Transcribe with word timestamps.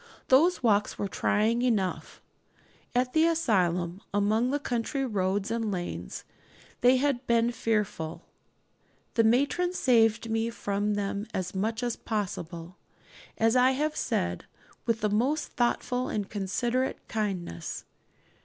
Those 0.29 0.63
walks 0.63 0.97
were 0.97 1.07
trying 1.07 1.61
enough; 1.61 2.23
at 2.95 3.13
the 3.13 3.27
asylum, 3.27 4.01
among 4.11 4.49
the 4.49 4.57
country 4.57 5.05
roads 5.05 5.51
and 5.51 5.71
lanes, 5.71 6.23
they 6.79 6.97
had 6.97 7.27
been 7.27 7.51
fearful. 7.51 8.23
The 9.13 9.23
matron 9.23 9.73
saved 9.73 10.27
me 10.27 10.49
from 10.49 10.95
them 10.95 11.27
as 11.35 11.53
much 11.53 11.83
as 11.83 11.95
possible, 11.97 12.77
as 13.37 13.55
I 13.55 13.73
have 13.77 13.95
said, 13.95 14.45
with 14.87 15.01
the 15.01 15.09
most 15.11 15.49
thoughtful 15.49 16.09
and 16.09 16.27
considerate 16.27 17.07
kindness. 17.07 17.85